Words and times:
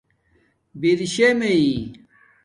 برشےمئ 0.79 1.59